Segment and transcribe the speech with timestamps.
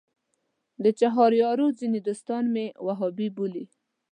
[0.83, 3.65] د چهاریارو ځینې دوستان مې وهابي بولي.